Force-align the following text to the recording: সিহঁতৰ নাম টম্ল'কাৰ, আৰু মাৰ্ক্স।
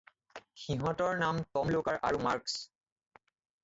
সিহঁতৰ 0.61 1.21
নাম 1.25 1.43
টম্ল'কাৰ, 1.59 2.03
আৰু 2.11 2.25
মাৰ্ক্স। 2.29 2.61